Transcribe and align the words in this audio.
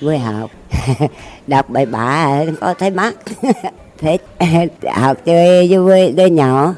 vui 0.00 0.18
học. 0.18 0.50
Đọc 1.46 1.70
bài 1.70 1.86
bả 1.86 2.44
có 2.60 2.74
thấy 2.74 2.90
mắt 2.90 3.14
thích 3.98 4.22
học 4.94 5.16
chơi 5.24 5.68
vui 5.68 6.12
đứa 6.12 6.26
nhỏ. 6.26 6.74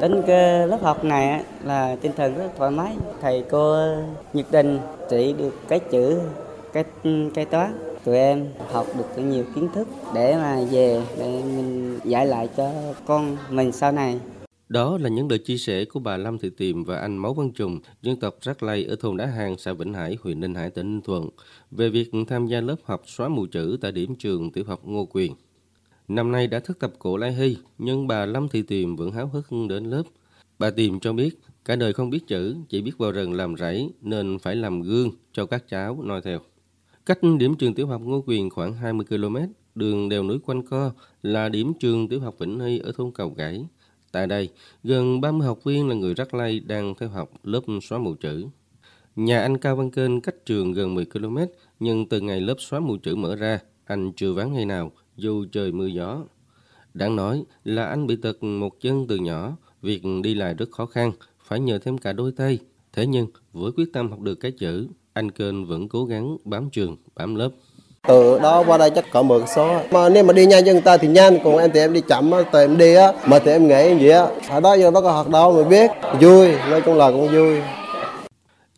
Đến 0.00 0.22
cái 0.26 0.66
lớp 0.66 0.78
học 0.82 1.04
này 1.04 1.40
là 1.64 1.96
tinh 2.00 2.12
thần 2.16 2.38
rất 2.38 2.48
thoải 2.58 2.70
mái. 2.70 2.92
Thầy 3.22 3.44
cô 3.50 3.76
nhiệt 4.32 4.46
tình 4.50 4.78
chỉ 5.10 5.32
được 5.32 5.68
cái 5.68 5.80
chữ, 5.80 6.20
cái 6.72 6.84
cái 7.34 7.44
toán. 7.44 7.78
Tụi 8.04 8.16
em 8.16 8.46
học 8.72 8.86
được 8.98 9.22
nhiều 9.22 9.44
kiến 9.54 9.68
thức 9.74 9.88
để 10.14 10.36
mà 10.36 10.58
về, 10.70 11.00
để 11.18 11.26
mình 11.26 11.98
dạy 12.04 12.26
lại 12.26 12.48
cho 12.56 12.70
con 13.06 13.36
mình 13.50 13.72
sau 13.72 13.92
này 13.92 14.18
đó 14.68 14.98
là 14.98 15.08
những 15.08 15.28
lời 15.28 15.38
chia 15.38 15.56
sẻ 15.56 15.84
của 15.84 16.00
bà 16.00 16.16
Lâm 16.16 16.38
Thị 16.38 16.50
Tiềm 16.50 16.84
và 16.84 16.98
anh 16.98 17.16
Máu 17.16 17.34
Văn 17.34 17.50
Trùng, 17.50 17.80
dân 18.02 18.16
tộc 18.16 18.36
Rắc 18.40 18.62
Lây 18.62 18.84
ở 18.84 18.96
thôn 19.00 19.16
Đá 19.16 19.26
Hàng, 19.26 19.58
xã 19.58 19.72
Vĩnh 19.72 19.94
Hải, 19.94 20.16
huyện 20.22 20.40
Ninh 20.40 20.54
Hải, 20.54 20.70
tỉnh 20.70 20.92
Ninh 20.92 21.00
Thuận, 21.00 21.28
về 21.70 21.88
việc 21.88 22.10
tham 22.28 22.46
gia 22.46 22.60
lớp 22.60 22.76
học 22.84 23.02
xóa 23.06 23.28
mù 23.28 23.46
chữ 23.46 23.78
tại 23.80 23.92
điểm 23.92 24.14
trường 24.14 24.52
tiểu 24.52 24.64
học 24.64 24.80
Ngô 24.84 25.08
Quyền. 25.10 25.34
Năm 26.08 26.32
nay 26.32 26.46
đã 26.46 26.60
thức 26.60 26.78
tập 26.78 26.92
cổ 26.98 27.16
Lai 27.16 27.32
Hy, 27.32 27.56
nhưng 27.78 28.06
bà 28.06 28.26
Lâm 28.26 28.48
Thị 28.48 28.62
Tiềm 28.62 28.96
vẫn 28.96 29.10
háo 29.10 29.26
hức 29.26 29.46
đến 29.68 29.84
lớp. 29.84 30.02
Bà 30.58 30.70
Tiềm 30.70 31.00
cho 31.00 31.12
biết, 31.12 31.38
cả 31.64 31.76
đời 31.76 31.92
không 31.92 32.10
biết 32.10 32.26
chữ, 32.26 32.56
chỉ 32.68 32.82
biết 32.82 32.98
vào 32.98 33.12
rừng 33.12 33.32
làm 33.32 33.56
rẫy 33.56 33.90
nên 34.02 34.38
phải 34.38 34.56
làm 34.56 34.82
gương 34.82 35.10
cho 35.32 35.46
các 35.46 35.68
cháu 35.68 36.02
noi 36.02 36.20
theo. 36.24 36.40
Cách 37.06 37.18
điểm 37.38 37.56
trường 37.56 37.74
tiểu 37.74 37.86
học 37.86 38.00
Ngô 38.04 38.24
Quyền 38.26 38.50
khoảng 38.50 38.74
20 38.74 39.06
km, 39.08 39.36
đường 39.74 40.08
đèo 40.08 40.22
núi 40.22 40.38
quanh 40.38 40.66
co 40.66 40.92
là 41.22 41.48
điểm 41.48 41.72
trường 41.80 42.08
tiểu 42.08 42.20
học 42.20 42.34
Vĩnh 42.38 42.60
Hy 42.60 42.78
ở 42.78 42.92
thôn 42.96 43.10
Cầu 43.12 43.34
Gãy. 43.36 43.66
Tại 44.12 44.26
đây, 44.26 44.50
gần 44.84 45.20
30 45.20 45.46
học 45.46 45.64
viên 45.64 45.88
là 45.88 45.94
người 45.94 46.14
Rắc 46.14 46.34
Lây 46.34 46.60
đang 46.60 46.94
theo 46.94 47.08
học 47.08 47.30
lớp 47.42 47.60
xóa 47.82 47.98
mù 47.98 48.14
chữ. 48.14 48.46
Nhà 49.16 49.40
anh 49.40 49.58
Cao 49.58 49.76
Văn 49.76 49.90
Kênh 49.90 50.20
cách 50.20 50.34
trường 50.46 50.72
gần 50.72 50.94
10 50.94 51.04
km, 51.04 51.38
nhưng 51.80 52.08
từ 52.08 52.20
ngày 52.20 52.40
lớp 52.40 52.54
xóa 52.58 52.80
mù 52.80 52.96
chữ 52.96 53.16
mở 53.16 53.36
ra, 53.36 53.60
anh 53.84 54.12
chưa 54.12 54.32
vắng 54.32 54.52
ngày 54.52 54.66
nào, 54.66 54.92
dù 55.16 55.44
trời 55.52 55.72
mưa 55.72 55.86
gió. 55.86 56.24
Đáng 56.94 57.16
nói 57.16 57.44
là 57.64 57.84
anh 57.86 58.06
bị 58.06 58.16
tật 58.16 58.42
một 58.42 58.80
chân 58.80 59.06
từ 59.08 59.16
nhỏ, 59.16 59.56
việc 59.82 60.02
đi 60.22 60.34
lại 60.34 60.54
rất 60.54 60.70
khó 60.70 60.86
khăn, 60.86 61.12
phải 61.44 61.60
nhờ 61.60 61.78
thêm 61.78 61.98
cả 61.98 62.12
đôi 62.12 62.32
tay. 62.32 62.58
Thế 62.92 63.06
nhưng, 63.06 63.26
với 63.52 63.72
quyết 63.72 63.92
tâm 63.92 64.10
học 64.10 64.20
được 64.20 64.34
cái 64.34 64.52
chữ, 64.52 64.88
anh 65.12 65.30
Kênh 65.30 65.66
vẫn 65.66 65.88
cố 65.88 66.04
gắng 66.04 66.36
bám 66.44 66.70
trường, 66.70 66.96
bám 67.14 67.34
lớp. 67.34 67.50
Từ 68.02 68.38
đó 68.42 68.64
qua 68.66 68.78
đây 68.78 68.90
chắc 68.90 69.04
có 69.12 69.22
10 69.22 69.40
số. 69.56 69.80
Mà 69.90 70.08
nếu 70.08 70.24
mà 70.24 70.32
đi 70.32 70.46
nhanh 70.46 70.64
chân 70.64 70.80
ta 70.80 70.96
thì 70.96 71.08
nhanh, 71.08 71.38
còn 71.44 71.58
em 71.58 71.70
thì 71.74 71.80
em 71.80 71.92
đi 71.92 72.00
chậm 72.00 72.30
á, 72.30 72.38
em 72.52 72.78
đi 72.78 72.94
á, 72.94 73.12
mà 73.26 73.38
thì 73.38 73.50
em 73.50 73.68
nghĩ 73.68 73.98
gì 74.00 74.08
á. 74.08 74.26
Ở 74.48 74.60
đó 74.60 74.74
giờ 74.74 74.90
nó 74.90 75.00
có 75.00 75.12
học 75.12 75.28
đâu 75.28 75.52
mà 75.52 75.68
biết. 75.68 75.90
Vui, 76.20 76.52
nói 76.70 76.82
chung 76.84 76.94
là 76.94 77.10
cũng 77.10 77.28
vui. 77.28 77.60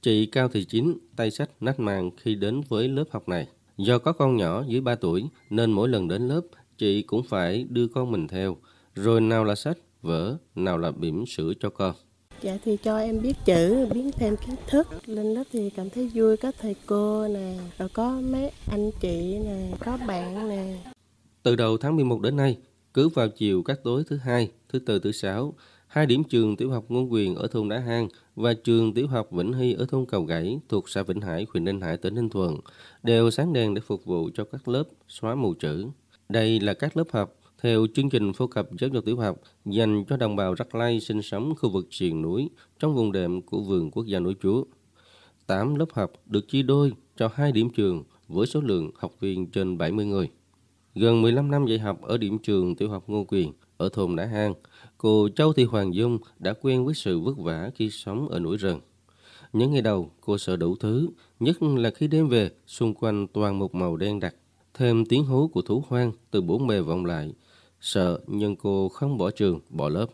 Chị 0.02 0.26
Cao 0.26 0.48
Thị 0.48 0.64
Chín, 0.64 0.98
tay 1.16 1.30
sách 1.30 1.50
nách 1.60 1.80
màng 1.80 2.10
khi 2.16 2.34
đến 2.34 2.60
với 2.68 2.88
lớp 2.88 3.04
học 3.10 3.28
này. 3.28 3.46
Do 3.76 3.98
có 3.98 4.12
con 4.12 4.36
nhỏ 4.36 4.64
dưới 4.66 4.80
3 4.80 4.94
tuổi 4.94 5.24
nên 5.50 5.72
mỗi 5.72 5.88
lần 5.88 6.08
đến 6.08 6.28
lớp 6.28 6.40
chị 6.78 7.02
cũng 7.02 7.22
phải 7.22 7.66
đưa 7.68 7.86
con 7.94 8.12
mình 8.12 8.28
theo. 8.28 8.56
Rồi 8.94 9.20
nào 9.20 9.44
là 9.44 9.54
sách, 9.54 9.76
vở, 10.02 10.36
nào 10.54 10.78
là 10.78 10.90
bỉm 10.90 11.24
sữa 11.26 11.52
cho 11.60 11.70
con. 11.70 11.94
Dạ 12.42 12.58
thì 12.64 12.76
cho 12.76 12.98
em 12.98 13.22
biết 13.22 13.36
chữ, 13.44 13.86
biết 13.94 14.10
thêm 14.16 14.36
kiến 14.36 14.56
thức. 14.66 14.88
Lên 15.06 15.34
lớp 15.34 15.44
thì 15.52 15.70
cảm 15.70 15.90
thấy 15.90 16.10
vui, 16.14 16.36
có 16.36 16.52
thầy 16.60 16.74
cô 16.86 17.28
nè, 17.28 17.54
rồi 17.78 17.88
có 17.88 18.20
mấy 18.20 18.50
anh 18.66 18.90
chị 19.00 19.38
nè, 19.44 19.70
có 19.80 19.98
bạn 20.06 20.48
nè. 20.48 20.76
Từ 21.42 21.56
đầu 21.56 21.76
tháng 21.78 21.96
11 21.96 22.20
đến 22.20 22.36
nay, 22.36 22.58
cứ 22.94 23.08
vào 23.08 23.28
chiều 23.28 23.62
các 23.62 23.80
tối 23.84 24.02
thứ 24.06 24.16
hai, 24.16 24.50
thứ 24.68 24.78
tư, 24.78 24.98
thứ 24.98 25.12
sáu, 25.12 25.54
hai 25.86 26.06
điểm 26.06 26.24
trường 26.24 26.56
tiểu 26.56 26.70
học 26.70 26.84
Ngôn 26.88 27.12
Quyền 27.12 27.34
ở 27.34 27.46
thôn 27.46 27.68
Đá 27.68 27.78
Hang 27.78 28.08
và 28.36 28.54
trường 28.64 28.94
tiểu 28.94 29.06
học 29.06 29.28
Vĩnh 29.30 29.52
Hy 29.52 29.72
ở 29.72 29.86
thôn 29.88 30.06
Cầu 30.06 30.24
Gãy 30.24 30.58
thuộc 30.68 30.88
xã 30.88 31.02
Vĩnh 31.02 31.20
Hải, 31.20 31.46
huyện 31.52 31.64
Ninh 31.64 31.80
Hải, 31.80 31.96
tỉnh 31.96 32.14
Ninh 32.14 32.28
Thuận 32.28 32.56
đều 33.02 33.30
sáng 33.30 33.52
đèn 33.52 33.74
để 33.74 33.80
phục 33.80 34.04
vụ 34.04 34.30
cho 34.34 34.44
các 34.44 34.68
lớp 34.68 34.84
xóa 35.08 35.34
mù 35.34 35.54
chữ. 35.54 35.86
Đây 36.28 36.60
là 36.60 36.74
các 36.74 36.96
lớp 36.96 37.06
học 37.12 37.39
theo 37.62 37.86
chương 37.94 38.10
trình 38.10 38.32
phổ 38.32 38.46
cập 38.46 38.68
giáo 38.78 38.90
dục 38.90 39.04
tiểu 39.04 39.16
học 39.16 39.36
dành 39.64 40.04
cho 40.04 40.16
đồng 40.16 40.36
bào 40.36 40.54
Rắc 40.54 40.74
Lai 40.74 41.00
sinh 41.00 41.22
sống 41.22 41.54
khu 41.58 41.70
vực 41.70 41.86
triền 41.90 42.22
núi 42.22 42.50
trong 42.78 42.94
vùng 42.94 43.12
đệm 43.12 43.42
của 43.42 43.60
vườn 43.60 43.90
quốc 43.90 44.06
gia 44.06 44.20
núi 44.20 44.34
Chúa. 44.42 44.64
8 45.46 45.74
lớp 45.74 45.86
học 45.92 46.12
được 46.26 46.48
chia 46.48 46.62
đôi 46.62 46.92
cho 47.16 47.30
hai 47.34 47.52
điểm 47.52 47.70
trường 47.70 48.04
với 48.28 48.46
số 48.46 48.60
lượng 48.60 48.90
học 48.94 49.12
viên 49.20 49.46
trên 49.46 49.78
70 49.78 50.06
người. 50.06 50.30
Gần 50.94 51.22
15 51.22 51.50
năm 51.50 51.66
dạy 51.66 51.78
học 51.78 52.02
ở 52.02 52.18
điểm 52.18 52.38
trường 52.38 52.74
tiểu 52.74 52.88
học 52.88 53.04
Ngô 53.06 53.24
Quyền 53.28 53.52
ở 53.76 53.88
thôn 53.88 54.16
Đá 54.16 54.26
Hang, 54.26 54.54
cô 54.98 55.28
Châu 55.36 55.52
Thị 55.52 55.64
Hoàng 55.64 55.94
Dung 55.94 56.18
đã 56.38 56.54
quen 56.60 56.84
với 56.84 56.94
sự 56.94 57.20
vất 57.20 57.38
vả 57.38 57.70
khi 57.74 57.90
sống 57.90 58.28
ở 58.28 58.38
núi 58.38 58.56
rừng. 58.56 58.80
Những 59.52 59.72
ngày 59.72 59.82
đầu, 59.82 60.10
cô 60.20 60.38
sợ 60.38 60.56
đủ 60.56 60.76
thứ, 60.76 61.08
nhất 61.40 61.62
là 61.62 61.90
khi 61.90 62.08
đêm 62.08 62.28
về, 62.28 62.50
xung 62.66 62.94
quanh 62.94 63.26
toàn 63.26 63.58
một 63.58 63.74
màu 63.74 63.96
đen 63.96 64.20
đặc. 64.20 64.34
Thêm 64.74 65.04
tiếng 65.04 65.24
hú 65.24 65.48
của 65.48 65.62
thú 65.62 65.84
hoang 65.88 66.12
từ 66.30 66.40
bốn 66.40 66.66
bề 66.66 66.80
vọng 66.80 67.04
lại, 67.04 67.32
Sợ 67.80 68.18
nhưng 68.26 68.56
cô 68.56 68.88
không 68.88 69.18
bỏ 69.18 69.30
trường, 69.30 69.60
bỏ 69.70 69.88
lớp. 69.88 70.06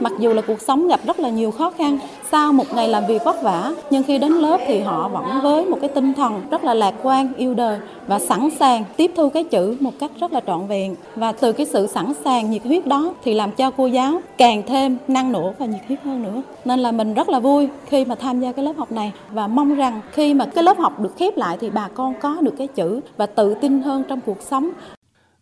Mặc 0.00 0.12
dù 0.18 0.32
là 0.32 0.42
cuộc 0.42 0.60
sống 0.60 0.88
gặp 0.88 1.00
rất 1.06 1.20
là 1.20 1.30
nhiều 1.30 1.50
khó 1.50 1.70
khăn, 1.70 1.98
sau 2.30 2.52
một 2.52 2.64
ngày 2.74 2.88
làm 2.88 3.06
việc 3.06 3.24
vất 3.24 3.42
vả, 3.42 3.72
nhưng 3.90 4.02
khi 4.02 4.18
đến 4.18 4.32
lớp 4.32 4.60
thì 4.66 4.80
họ 4.80 5.08
vẫn 5.08 5.24
với 5.42 5.66
một 5.66 5.78
cái 5.80 5.88
tinh 5.88 6.14
thần 6.14 6.42
rất 6.50 6.64
là 6.64 6.74
lạc 6.74 6.94
quan, 7.02 7.32
yêu 7.36 7.54
đời 7.54 7.78
và 8.06 8.18
sẵn 8.18 8.48
sàng 8.58 8.84
tiếp 8.96 9.10
thu 9.16 9.28
cái 9.28 9.44
chữ 9.44 9.76
một 9.80 9.90
cách 9.98 10.10
rất 10.20 10.32
là 10.32 10.40
trọn 10.46 10.66
vẹn. 10.66 10.96
Và 11.14 11.32
từ 11.32 11.52
cái 11.52 11.66
sự 11.66 11.86
sẵn 11.86 12.12
sàng, 12.24 12.50
nhiệt 12.50 12.62
huyết 12.64 12.86
đó 12.86 13.14
thì 13.24 13.34
làm 13.34 13.52
cho 13.52 13.70
cô 13.70 13.86
giáo 13.86 14.20
càng 14.38 14.62
thêm 14.66 14.98
năng 15.08 15.32
nổ 15.32 15.52
và 15.58 15.66
nhiệt 15.66 15.82
huyết 15.88 16.02
hơn 16.02 16.22
nữa. 16.22 16.42
Nên 16.64 16.78
là 16.78 16.92
mình 16.92 17.14
rất 17.14 17.28
là 17.28 17.40
vui 17.40 17.68
khi 17.86 18.04
mà 18.04 18.14
tham 18.14 18.40
gia 18.40 18.52
cái 18.52 18.64
lớp 18.64 18.76
học 18.76 18.92
này 18.92 19.12
và 19.32 19.46
mong 19.46 19.74
rằng 19.74 20.00
khi 20.12 20.34
mà 20.34 20.46
cái 20.46 20.64
lớp 20.64 20.78
học 20.78 21.00
được 21.00 21.16
khép 21.16 21.36
lại 21.36 21.56
thì 21.60 21.70
bà 21.70 21.88
con 21.88 22.14
có 22.20 22.36
được 22.40 22.54
cái 22.58 22.66
chữ 22.66 23.00
và 23.16 23.26
tự 23.26 23.54
tin 23.54 23.82
hơn 23.82 24.02
trong 24.08 24.20
cuộc 24.26 24.42
sống 24.42 24.70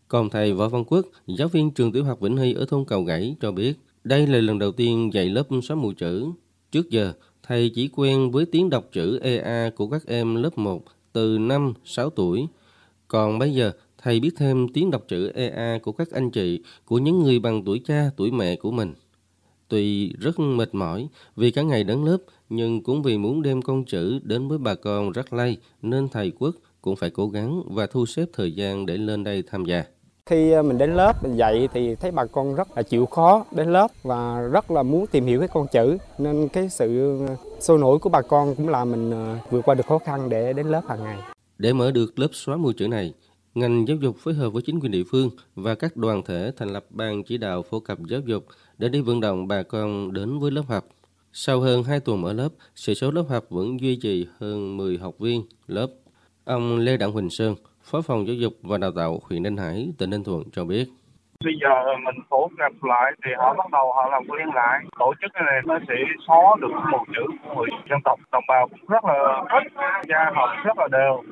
còn 0.09 0.31
thầy 0.31 0.53
Võ 0.53 0.69
Văn 0.69 0.85
Quốc, 0.85 1.07
giáo 1.27 1.49
viên 1.49 1.71
trường 1.71 1.93
tiểu 1.93 2.05
học 2.05 2.21
Vĩnh 2.21 2.37
Hy 2.37 2.53
ở 2.53 2.65
thôn 2.69 2.85
Cầu 2.85 3.03
Gãy 3.03 3.37
cho 3.41 3.53
biết, 3.53 3.75
đây 4.05 4.27
là 4.27 4.39
lần 4.39 4.59
đầu 4.59 4.73
tiên 4.73 5.11
dạy 5.13 5.29
lớp 5.29 5.43
xóa 5.63 5.77
mù 5.77 5.93
chữ. 5.93 6.27
Trước 6.73 6.91
giờ, 6.91 7.13
thầy 7.43 7.71
chỉ 7.75 7.89
quen 7.93 8.31
với 8.31 8.47
tiếng 8.47 8.71
đọc 8.71 8.89
chữ 8.93 9.19
EA 9.23 9.71
của 9.77 9.89
các 9.89 10.07
em 10.07 10.35
lớp 10.35 10.59
1 10.59 10.85
từ 11.13 11.39
5, 11.39 11.73
6 11.85 12.11
tuổi. 12.11 12.47
Còn 13.09 13.39
bây 13.39 13.55
giờ, 13.55 13.73
thầy 13.99 14.21
biết 14.21 14.31
thêm 14.37 14.69
tiếng 14.69 14.91
đọc 14.91 15.05
chữ 15.09 15.33
EA 15.35 15.79
của 15.79 15.93
các 15.93 16.11
anh 16.11 16.31
chị, 16.31 16.61
của 16.85 16.99
những 16.99 17.23
người 17.23 17.39
bằng 17.39 17.65
tuổi 17.65 17.81
cha, 17.85 18.11
tuổi 18.17 18.31
mẹ 18.31 18.57
của 18.57 18.71
mình. 18.71 18.95
Tuy 19.69 20.13
rất 20.13 20.41
mệt 20.41 20.75
mỏi 20.75 21.09
vì 21.37 21.51
cả 21.51 21.63
ngày 21.63 21.85
đến 21.85 22.05
lớp, 22.05 22.19
nhưng 22.49 22.83
cũng 22.83 23.03
vì 23.03 23.19
muốn 23.19 23.43
đem 23.43 23.63
con 23.63 23.85
chữ 23.85 24.19
đến 24.23 24.49
với 24.49 24.59
bà 24.59 24.75
con 24.75 25.13
rất 25.13 25.33
lay, 25.33 25.57
nên 25.83 26.09
thầy 26.09 26.31
Quốc 26.31 26.55
cũng 26.85 26.97
phải 26.97 27.11
cố 27.11 27.29
gắng 27.29 27.63
và 27.67 27.87
thu 27.87 28.07
xếp 28.07 28.25
thời 28.33 28.53
gian 28.53 28.87
để 28.87 28.97
lên 28.97 29.25
đây 29.25 29.43
tham 29.51 29.65
gia. 29.65 29.85
Khi 30.27 30.51
ờ, 30.51 30.63
mình 30.63 30.79
đến 30.79 30.95
lớp 30.95 31.23
mình 31.23 31.37
dạy 31.37 31.69
thì 31.73 31.95
thấy 31.95 32.11
bà 32.11 32.25
con 32.25 32.55
rất 32.55 32.69
là 32.77 32.83
chịu 32.83 33.07
khó 33.07 33.45
đến 33.51 33.73
lớp 33.73 33.89
và 34.03 34.41
rất 34.41 34.71
là 34.71 34.83
muốn 34.83 35.07
tìm 35.07 35.27
hiểu 35.27 35.39
cái 35.41 35.49
con 35.49 35.67
chữ 35.73 35.99
nên 36.19 36.49
cái 36.49 36.69
sự 36.69 37.19
ờ, 37.27 37.37
sôi 37.61 37.79
nổi 37.79 37.99
của 37.99 38.11
bà 38.11 38.23
con 38.23 38.55
cũng 38.55 38.69
là 38.69 38.85
mình 38.85 39.11
ờ, 39.11 39.39
vượt 39.51 39.61
qua 39.65 39.75
được 39.75 39.87
khó 39.87 39.99
khăn 39.99 40.29
để 40.29 40.53
đến 40.53 40.67
lớp 40.67 40.83
hàng 40.89 41.05
ngày. 41.05 41.19
Để 41.59 41.73
mở 41.73 41.91
được 41.91 42.19
lớp 42.19 42.29
xóa 42.33 42.57
mù 42.57 42.73
chữ 42.73 42.89
này, 42.89 43.15
ngành 43.55 43.89
giáo 43.89 43.97
dục 43.97 44.17
phối 44.19 44.35
hợp 44.35 44.51
với 44.51 44.63
chính 44.63 44.81
quyền 44.81 44.93
địa 44.93 45.05
phương 45.11 45.31
và 45.55 45.75
các 45.75 45.97
đoàn 45.97 46.23
thể 46.23 46.53
thành 46.57 46.69
lập 46.69 46.85
ban 46.91 47.25
chỉ 47.25 47.39
đạo 47.39 47.63
phổ 47.63 47.81
cập 47.81 47.99
giáo 48.09 48.21
dục 48.27 48.47
để 48.79 48.89
đi 48.89 49.01
vận 49.01 49.21
động 49.21 49.49
bà 49.49 49.63
con 49.63 50.13
đến 50.13 50.39
với 50.39 50.51
lớp 50.51 50.65
học. 50.69 50.89
Sau 51.33 51.61
hơn 51.61 51.83
2 51.83 52.01
tuần 52.01 52.21
mở 52.21 52.33
lớp, 52.33 52.49
sĩ 52.75 52.95
số 52.95 53.11
lớp 53.11 53.25
học 53.29 53.45
vẫn 53.51 53.81
duy 53.81 53.97
trì 53.97 54.27
hơn 54.39 54.77
10 54.77 54.99
học 54.99 55.15
viên 55.19 55.43
lớp. 55.67 55.87
Ông 56.45 56.79
Lê 56.79 56.97
Đặng 56.97 57.13
Huỳnh 57.13 57.31
Sơn, 57.31 57.55
Phó 57.83 58.01
phòng 58.01 58.27
Giáo 58.27 58.37
dục 58.37 58.53
và 58.63 58.79
Đào 58.79 58.91
tạo 58.97 59.21
huyện 59.29 59.43
Ninh 59.43 59.57
Hải, 59.57 59.89
tỉnh 59.99 60.11
Ninh 60.11 60.25
Thuận 60.25 60.43
cho 60.53 60.65
biết. 60.65 60.89
Bây 61.45 61.55
giờ 61.61 61.97
mình 62.05 62.25
phổ 62.31 62.49
cập 62.59 62.73
lại 62.83 63.13
thì 63.25 63.31
họ 63.39 63.55
bắt 63.59 63.67
đầu 63.73 63.93
họ 63.93 64.09
làm 64.11 64.23
quen 64.29 64.49
lại. 64.55 64.85
Tổ 64.99 65.13
chức 65.23 65.31
này 65.35 65.61
nó 65.67 65.79
sẽ 65.89 65.95
xóa 66.27 66.57
được 66.61 66.69
một 66.93 67.05
chữ 67.07 67.23
của 67.43 67.55
người 67.55 67.69
dân 67.91 67.99
tộc. 68.05 68.21
Đồng 68.33 68.45
bào 68.49 68.69
cũng 68.69 68.89
rất 68.89 69.05
là 69.05 69.45
thích, 69.53 69.73
gia 70.09 70.31
học 70.35 70.49
rất 70.65 70.79
là 70.79 70.89
đều. 70.93 71.23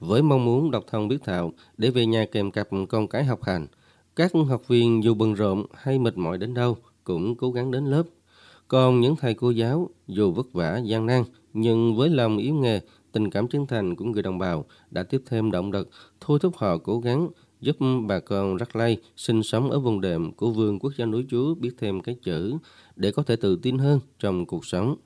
Với 0.00 0.22
mong 0.22 0.44
muốn 0.44 0.70
đọc 0.70 0.82
thông 0.90 1.08
biết 1.08 1.18
thạo 1.24 1.50
để 1.78 1.90
về 1.90 2.06
nhà 2.06 2.24
kèm 2.32 2.50
cặp 2.50 2.66
con 2.88 3.08
cái 3.08 3.24
học 3.24 3.38
hành, 3.42 3.66
các 4.16 4.30
học 4.50 4.60
viên 4.68 5.04
dù 5.04 5.14
bận 5.14 5.34
rộn 5.34 5.66
hay 5.74 5.98
mệt 5.98 6.16
mỏi 6.16 6.38
đến 6.38 6.54
đâu 6.54 6.76
cũng 7.04 7.34
cố 7.36 7.50
gắng 7.50 7.70
đến 7.70 7.84
lớp. 7.84 8.02
Còn 8.68 9.00
những 9.00 9.14
thầy 9.20 9.34
cô 9.34 9.50
giáo 9.50 9.88
dù 10.06 10.32
vất 10.32 10.46
vả 10.52 10.78
gian 10.84 11.06
nan 11.06 11.22
nhưng 11.52 11.96
với 11.96 12.08
lòng 12.08 12.38
yếu 12.38 12.54
nghề 12.54 12.80
tình 13.12 13.30
cảm 13.30 13.48
chân 13.48 13.66
thành 13.66 13.96
của 13.96 14.04
người 14.04 14.22
đồng 14.22 14.38
bào 14.38 14.64
đã 14.90 15.02
tiếp 15.02 15.22
thêm 15.26 15.50
động 15.50 15.72
lực, 15.72 15.90
thôi 16.20 16.38
thúc 16.42 16.56
họ 16.56 16.78
cố 16.78 17.00
gắng 17.00 17.28
giúp 17.60 17.76
bà 18.06 18.20
con 18.20 18.56
Rắc 18.56 18.76
Lây 18.76 18.98
sinh 19.16 19.42
sống 19.42 19.70
ở 19.70 19.78
vùng 19.80 20.00
đệm 20.00 20.32
của 20.32 20.50
vườn 20.50 20.78
quốc 20.78 20.92
gia 20.96 21.06
núi 21.06 21.26
Chúa 21.30 21.54
biết 21.54 21.70
thêm 21.78 22.00
cái 22.00 22.16
chữ 22.22 22.54
để 22.96 23.10
có 23.10 23.22
thể 23.22 23.36
tự 23.36 23.56
tin 23.62 23.78
hơn 23.78 24.00
trong 24.18 24.46
cuộc 24.46 24.66
sống. 24.66 24.96